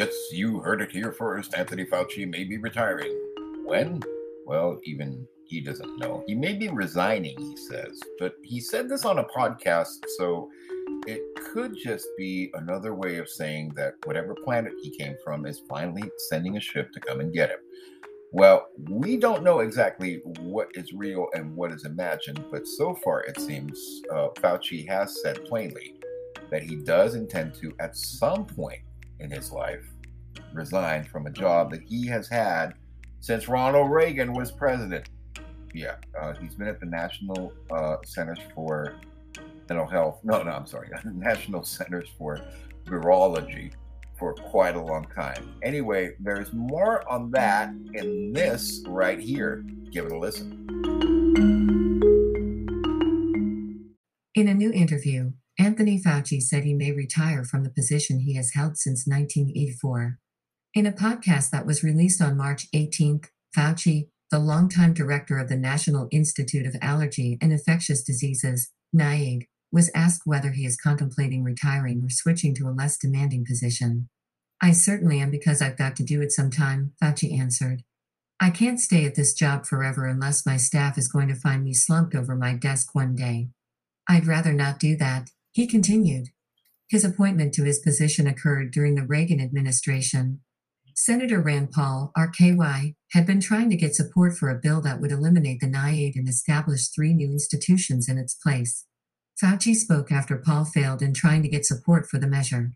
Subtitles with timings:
[0.00, 1.54] Yes, you heard it here first.
[1.54, 3.14] Anthony Fauci may be retiring.
[3.66, 4.00] When?
[4.46, 6.24] Well, even he doesn't know.
[6.26, 10.48] He may be resigning, he says, but he said this on a podcast, so
[11.06, 11.20] it
[11.52, 16.10] could just be another way of saying that whatever planet he came from is finally
[16.30, 17.58] sending a ship to come and get him.
[18.32, 23.20] Well, we don't know exactly what is real and what is imagined, but so far
[23.24, 25.96] it seems uh, Fauci has said plainly
[26.50, 28.80] that he does intend to, at some point
[29.20, 29.84] in his life,
[30.52, 32.74] resigned from a job that he has had
[33.20, 35.08] since Ronald Reagan was president.
[35.72, 38.96] Yeah, uh, he's been at the National uh, Centers for
[39.68, 40.20] Mental Health.
[40.24, 42.40] No, no, I'm sorry, National Centers for
[42.86, 43.72] Virology
[44.18, 45.54] for quite a long time.
[45.62, 49.64] Anyway, there's more on that in this right here.
[49.90, 50.66] Give it a listen.
[54.34, 58.54] In a new interview, Anthony Fauci said he may retire from the position he has
[58.54, 60.18] held since 1984.
[60.72, 65.58] In a podcast that was released on March 18th, Fauci, the longtime director of the
[65.58, 72.00] National Institute of Allergy and Infectious Diseases, NIAID, was asked whether he is contemplating retiring
[72.02, 74.08] or switching to a less demanding position.
[74.62, 77.82] I certainly am because I've got to do it sometime, Fauci answered.
[78.40, 81.74] I can't stay at this job forever unless my staff is going to find me
[81.74, 83.50] slumped over my desk one day.
[84.08, 86.28] I'd rather not do that, he continued.
[86.88, 90.40] His appointment to his position occurred during the Reagan administration,
[90.94, 95.10] Senator Rand Paul, RKY, had been trying to get support for a bill that would
[95.10, 98.84] eliminate the NIAID and establish three new institutions in its place.
[99.42, 102.72] Fauci spoke after Paul failed in trying to get support for the measure.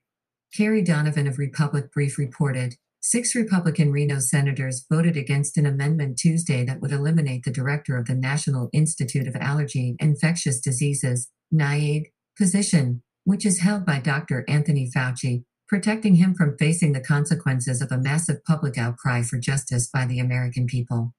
[0.57, 6.65] Carrie Donovan of Republic Brief reported six Republican RINO senators voted against an amendment Tuesday
[6.65, 12.05] that would eliminate the director of the National Institute of Allergy and Infectious Diseases, NIAID,
[12.37, 14.45] position, which is held by Dr.
[14.49, 19.89] Anthony Fauci, protecting him from facing the consequences of a massive public outcry for justice
[19.89, 21.15] by the American people.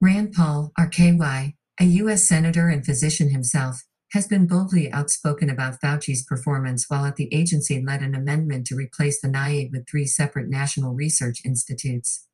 [0.00, 2.26] Rand Paul, RKY, a U.S.
[2.26, 7.80] Senator and physician himself, has been boldly outspoken about Fauci's performance while at the agency
[7.80, 12.26] led an amendment to replace the NIAID with three separate national research institutes.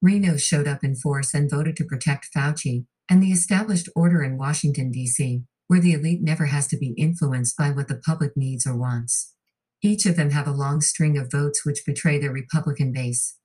[0.00, 4.38] RINO showed up in force and voted to protect Fauci and the established order in
[4.38, 5.42] Washington, D.C.,
[5.74, 9.34] where the elite never has to be influenced by what the public needs or wants.
[9.82, 13.38] Each of them have a long string of votes which betray their Republican base.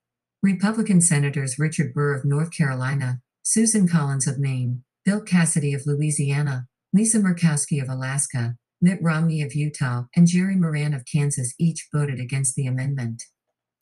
[0.43, 6.67] Republican Senators Richard Burr of North Carolina, Susan Collins of Maine, Bill Cassidy of Louisiana,
[6.93, 12.19] Lisa Murkowski of Alaska, Mitt Romney of Utah, and Jerry Moran of Kansas each voted
[12.19, 13.23] against the amendment.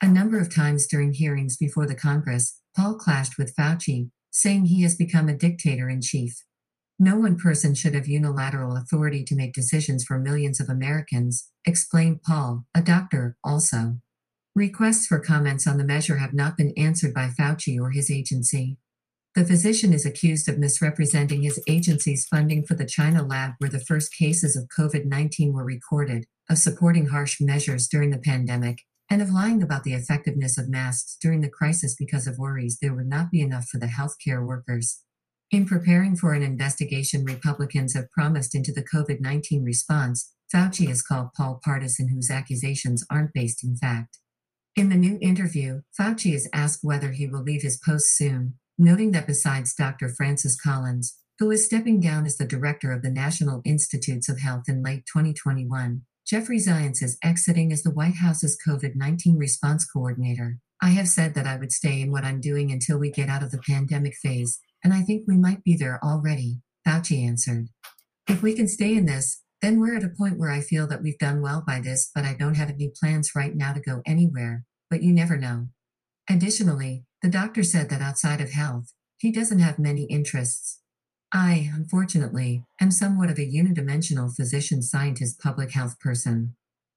[0.02, 4.84] A number of times during hearings before the Congress, Paul clashed with Fauci, saying he
[4.84, 6.46] has become a dictator in chief.
[7.00, 12.24] No one person should have unilateral authority to make decisions for millions of Americans, explained
[12.24, 14.00] Paul, a doctor, also.
[14.56, 18.78] Requests for comments on the measure have not been answered by Fauci or his agency.
[19.36, 23.80] The physician is accused of misrepresenting his agency's funding for the China lab where the
[23.80, 29.22] first cases of COVID 19 were recorded, of supporting harsh measures during the pandemic, and
[29.22, 33.08] of lying about the effectiveness of masks during the crisis because of worries there would
[33.08, 35.04] not be enough for the healthcare workers.
[35.50, 41.02] In preparing for an investigation Republicans have promised into the COVID 19 response, Fauci has
[41.02, 44.20] called Paul partisan, whose accusations aren't based in fact.
[44.76, 49.12] In the new interview, Fauci is asked whether he will leave his post soon, noting
[49.12, 50.10] that besides Dr.
[50.10, 54.64] Francis Collins, who is stepping down as the director of the National Institutes of Health
[54.68, 60.60] in late 2021, Jeffrey Zients is exiting as the White House's COVID 19 response coordinator.
[60.82, 63.44] I have said that I would stay in what I'm doing until we get out
[63.44, 67.68] of the pandemic phase, and I think we might be there already, Fauci answered.
[68.26, 71.04] If we can stay in this, then we're at a point where I feel that
[71.04, 74.02] we've done well by this, but I don't have any plans right now to go
[74.06, 75.68] anywhere, but you never know.
[76.30, 80.80] Additionally, the doctor said that outside of health, he doesn't have many interests.
[81.34, 86.56] I, unfortunately, am somewhat of a unidimensional physician scientist public health person.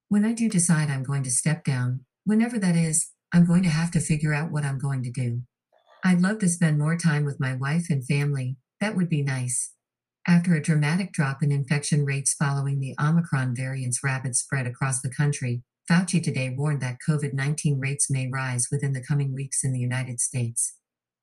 [0.09, 3.69] When I do decide I'm going to step down, whenever that is, I'm going to
[3.69, 5.43] have to figure out what I'm going to do.
[6.03, 8.57] I'd love to spend more time with my wife and family.
[8.81, 9.75] That would be nice.
[10.27, 15.11] After a dramatic drop in infection rates following the Omicron variant's rapid spread across the
[15.11, 19.73] country, Fauci today warned that COVID 19 rates may rise within the coming weeks in
[19.73, 20.77] the United States.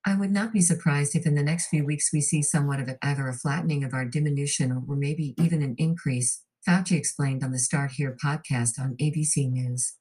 [0.06, 2.90] I would not be surprised if in the next few weeks we see somewhat of
[3.02, 7.60] either a flattening of our diminution or maybe even an increase, Fauci explained on the
[7.60, 9.96] Start Here podcast on ABC News.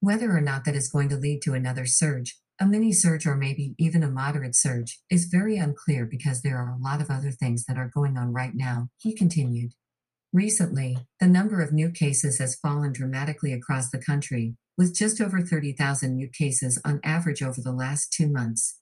[0.00, 3.36] Whether or not that is going to lead to another surge, a mini surge or
[3.36, 7.30] maybe even a moderate surge is very unclear because there are a lot of other
[7.30, 9.72] things that are going on right now, he continued.
[10.30, 15.40] Recently, the number of new cases has fallen dramatically across the country, with just over
[15.40, 18.78] 30,000 new cases on average over the last two months.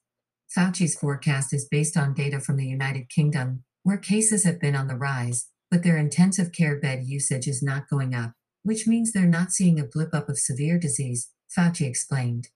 [0.55, 4.87] Fauci's forecast is based on data from the United Kingdom, where cases have been on
[4.87, 8.33] the rise, but their intensive care bed usage is not going up,
[8.63, 12.49] which means they're not seeing a blip up of severe disease, Fauci explained.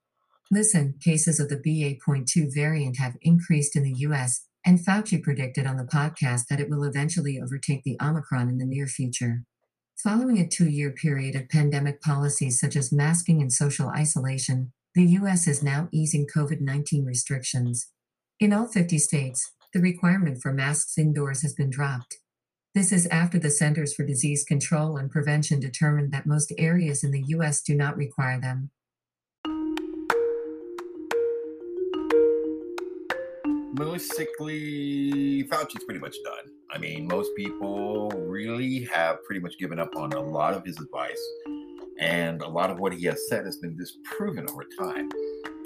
[0.52, 5.78] Listen, cases of the BA.2 variant have increased in the US, and Fauci predicted on
[5.78, 9.44] the podcast that it will eventually overtake the Omicron in the near future.
[9.98, 15.06] Following a two year period of pandemic policies such as masking and social isolation, the
[15.06, 15.48] U.S.
[15.48, 17.88] is now easing COVID 19 restrictions.
[18.40, 22.18] In all 50 states, the requirement for masks indoors has been dropped.
[22.76, 27.12] This is after the Centers for Disease Control and Prevention determined that most areas in
[27.12, 27.62] the U.S.
[27.62, 28.72] do not require them.
[33.76, 36.54] Basically, Fauci's pretty much done.
[36.72, 40.80] I mean, most people really have pretty much given up on a lot of his
[40.80, 41.20] advice,
[42.00, 45.10] and a lot of what he has said has been disproven over time.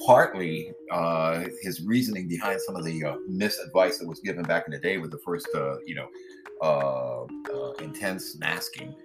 [0.06, 4.72] Partly, uh, his reasoning behind some of the uh, misadvice that was given back in
[4.72, 6.08] the day with the first, uh, you know,
[6.62, 7.24] uh,
[7.54, 8.96] uh, intense masking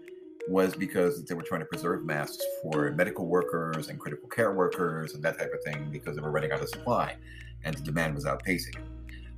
[0.49, 5.14] was because they were trying to preserve masks for medical workers and critical care workers
[5.14, 7.16] and that type of thing because they were running out of supply
[7.64, 8.85] and the demand was outpacing it.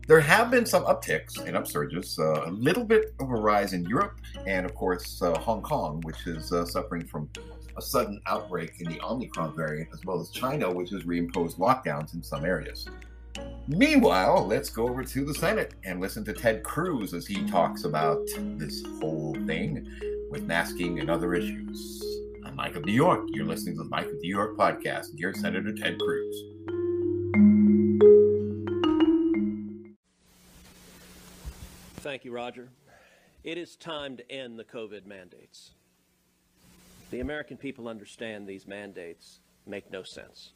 [0.07, 3.87] There have been some upticks and upsurges, uh, a little bit of a rise in
[3.87, 7.31] Europe, and of course, uh, Hong Kong, which is uh, suffering from
[7.77, 12.13] a sudden outbreak in the Omicron variant, as well as China, which has reimposed lockdowns
[12.13, 12.87] in some areas.
[13.67, 17.85] Meanwhile, let's go over to the Senate and listen to Ted Cruz as he talks
[17.85, 18.21] about
[18.59, 19.89] this whole thing
[20.31, 22.05] with masking and other issues.
[22.45, 23.23] I'm Mike of New York.
[23.29, 25.17] You're listening to the Mike of New York podcast.
[25.17, 26.54] Dear Senator Ted Cruz.
[32.05, 32.69] Thank you, Roger.
[33.45, 35.71] It is time to end the COVID mandates.
[37.11, 40.53] The American people understand these mandates make no sense.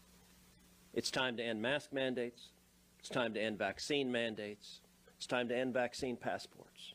[0.93, 2.51] It's time to end mask mandates.
[2.99, 4.81] It's time to end vaccine mandates.
[5.17, 6.93] It's time to end vaccine passports.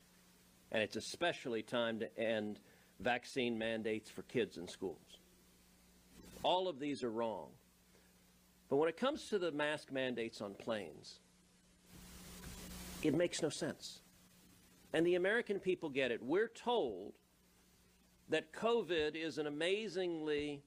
[0.71, 2.59] And it's especially time to end
[2.99, 5.17] vaccine mandates for kids in schools.
[6.43, 7.47] All of these are wrong.
[8.69, 11.21] But when it comes to the mask mandates on planes,
[13.01, 14.02] it makes no sense.
[14.93, 16.21] And the American people get it.
[16.21, 17.13] We're told
[18.29, 20.61] that COVID is an amazingly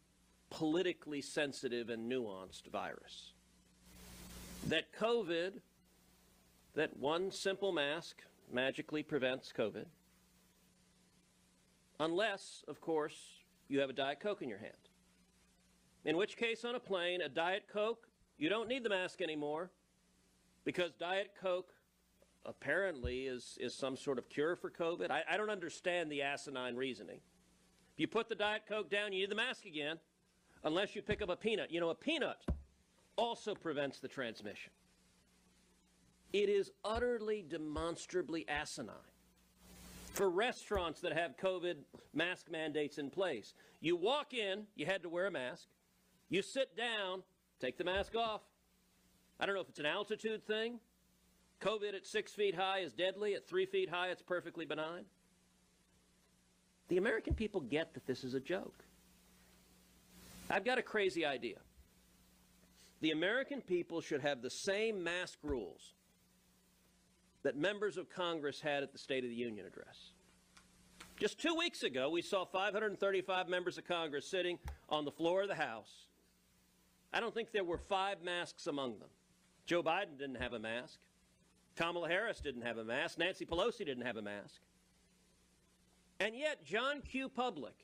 [0.50, 3.32] politically sensitive and nuanced virus.
[4.69, 5.61] That COVID,
[6.75, 9.87] that one simple mask magically prevents COVID.
[11.99, 13.17] Unless, of course,
[13.69, 14.72] you have a Diet Coke in your hand.
[16.05, 18.06] In which case, on a plane, a Diet Coke,
[18.38, 19.70] you don't need the mask anymore
[20.64, 21.72] because Diet Coke
[22.46, 25.10] apparently is, is some sort of cure for COVID.
[25.10, 27.20] I, I don't understand the asinine reasoning.
[27.94, 29.98] If you put the Diet Coke down, you need the mask again,
[30.64, 31.70] unless you pick up a peanut.
[31.70, 32.38] You know, a peanut
[33.16, 34.72] also prevents the transmission.
[36.32, 38.94] It is utterly demonstrably asinine.
[40.12, 41.76] For restaurants that have COVID
[42.14, 45.66] mask mandates in place, you walk in, you had to wear a mask.
[46.28, 47.22] You sit down,
[47.60, 48.40] take the mask off.
[49.38, 50.81] I don't know if it's an altitude thing.
[51.61, 53.35] COVID at six feet high is deadly.
[53.35, 55.05] At three feet high, it's perfectly benign.
[56.88, 58.85] The American people get that this is a joke.
[60.49, 61.56] I've got a crazy idea.
[63.01, 65.94] The American people should have the same mask rules
[67.43, 70.13] that members of Congress had at the State of the Union address.
[71.19, 74.58] Just two weeks ago, we saw 535 members of Congress sitting
[74.89, 76.08] on the floor of the House.
[77.13, 79.08] I don't think there were five masks among them.
[79.65, 80.98] Joe Biden didn't have a mask.
[81.77, 83.19] Kamala Harris didn't have a mask.
[83.19, 84.61] Nancy Pelosi didn't have a mask.
[86.19, 87.29] And yet, John Q.
[87.29, 87.75] Public,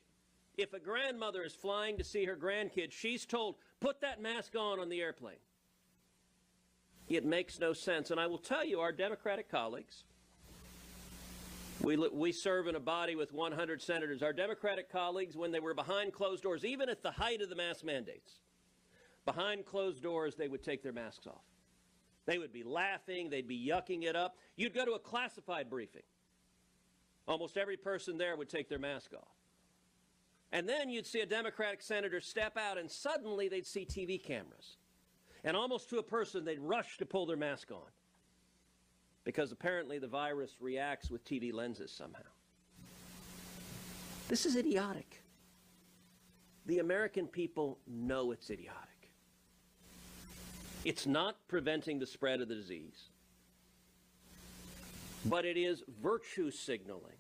[0.57, 4.81] if a grandmother is flying to see her grandkids, she's told, put that mask on
[4.81, 5.37] on the airplane.
[7.09, 8.11] It makes no sense.
[8.11, 10.05] And I will tell you, our Democratic colleagues,
[11.83, 14.23] we, we serve in a body with 100 senators.
[14.23, 17.57] Our Democratic colleagues, when they were behind closed doors, even at the height of the
[17.57, 18.41] mask mandates,
[19.27, 21.51] behind closed doors, they would take their masks off.
[22.26, 24.37] They would be laughing, they'd be yucking it up.
[24.57, 26.02] You'd go to a classified briefing.
[27.26, 29.37] Almost every person there would take their mask off.
[30.52, 34.76] And then you'd see a Democratic senator step out, and suddenly they'd see TV cameras.
[35.45, 37.91] And almost to a person, they'd rush to pull their mask on.
[39.25, 42.21] Because apparently the virus reacts with TV lenses somehow.
[44.29, 45.23] This is idiotic.
[46.67, 48.92] The American people know it's idiotic.
[50.85, 53.11] It's not preventing the spread of the disease,
[55.25, 57.17] but it is virtue signaling.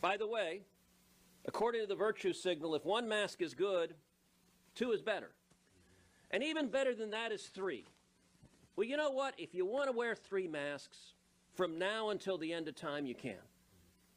[0.00, 0.62] By the way,
[1.46, 3.94] According to the virtue signal, if one mask is good,
[4.74, 5.30] two is better.
[6.30, 7.84] And even better than that is three.
[8.76, 9.34] Well, you know what?
[9.38, 11.12] If you want to wear three masks,
[11.52, 13.36] from now until the end of time, you can.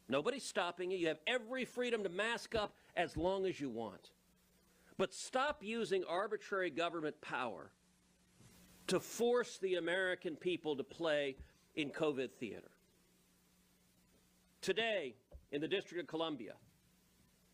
[0.10, 0.98] Nobody's stopping you.
[0.98, 4.10] You have every freedom to mask up as long as you want.
[4.98, 7.72] But stop using arbitrary government power
[8.88, 11.36] to force the American people to play
[11.76, 12.72] in COVID theater.
[14.62, 15.16] Today,
[15.52, 16.54] in the District of Columbia,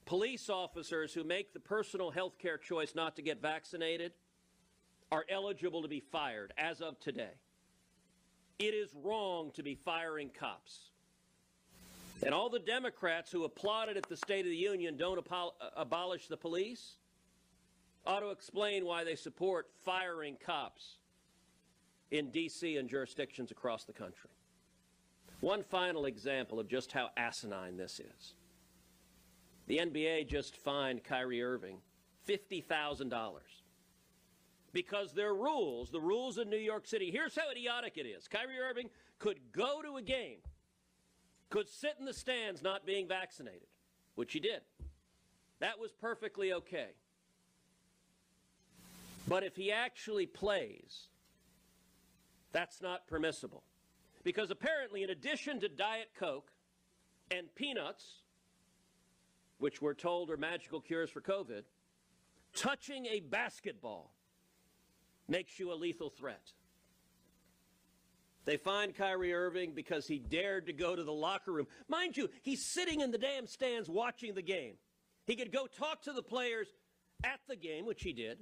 [0.05, 4.13] police officers who make the personal health care choice not to get vaccinated
[5.11, 7.35] are eligible to be fired as of today.
[8.57, 10.91] It is wrong to be firing cops.
[12.25, 16.27] And all the Democrats who applauded at the State of the Union don't abo- abolish
[16.27, 16.95] the police
[18.05, 20.97] ought to explain why they support firing cops
[22.11, 22.77] in D.C.
[22.77, 24.29] and jurisdictions across the country.
[25.39, 28.35] One final example of just how asinine this is.
[29.67, 31.77] The NBA just fined Kyrie Irving
[32.27, 33.11] $50,000
[34.73, 38.27] because their rules, the rules in New York City, here's how idiotic it is.
[38.27, 40.39] Kyrie Irving could go to a game,
[41.49, 43.67] could sit in the stands not being vaccinated,
[44.15, 44.61] which he did.
[45.59, 46.89] That was perfectly okay.
[49.33, 51.07] But if he actually plays,
[52.51, 53.63] that's not permissible.
[54.23, 56.51] Because apparently, in addition to Diet Coke
[57.31, 58.21] and peanuts,
[59.57, 61.63] which we're told are magical cures for COVID,
[62.55, 64.13] touching a basketball
[65.27, 66.51] makes you a lethal threat.
[68.45, 71.65] They find Kyrie Irving because he dared to go to the locker room.
[71.87, 74.75] Mind you, he's sitting in the damn stands watching the game.
[75.25, 76.67] He could go talk to the players
[77.23, 78.37] at the game, which he did.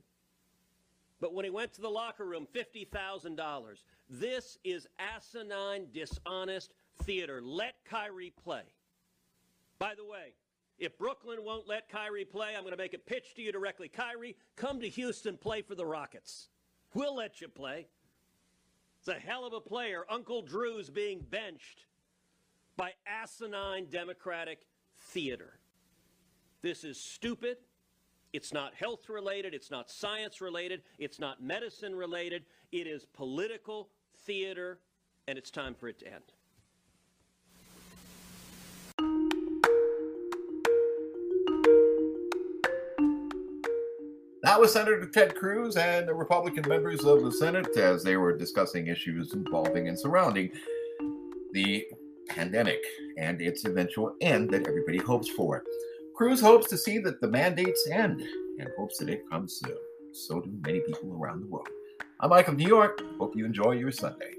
[1.22, 3.84] But when he went to the locker room, $50,000.
[4.10, 6.74] This is asinine, dishonest
[7.04, 7.42] theater.
[7.42, 8.64] Let Kyrie play.
[9.78, 10.34] By the way,
[10.80, 13.88] if Brooklyn won't let Kyrie play, I'm going to make a pitch to you directly.
[13.88, 16.50] Kyrie, come to Houston, play for the Rockets.
[16.96, 17.88] We'll let you play.
[19.00, 20.04] It's a hell of a player.
[20.10, 21.86] Uncle Drew's being benched
[22.76, 24.66] by asinine Democratic
[24.98, 25.60] theater.
[26.64, 27.58] This is stupid.
[28.34, 29.54] It's not health related.
[29.54, 30.84] It's not science related.
[30.98, 32.46] It's not medicine related.
[32.72, 33.90] It is political
[34.26, 34.80] theater,
[35.28, 36.24] and it's time for it to end.
[44.44, 48.36] That was Senator Ted Cruz and the Republican members of the Senate as they were
[48.36, 50.52] discussing issues involving and surrounding
[51.52, 51.86] the
[52.28, 52.80] pandemic
[53.18, 55.64] and its eventual end that everybody hopes for.
[56.22, 58.22] Cruz hopes to see that the mandates end
[58.60, 59.76] and hopes that it comes soon.
[60.12, 61.68] So do many people around the world.
[62.20, 63.02] I'm Mike New York.
[63.18, 64.36] Hope you enjoy your Sunday.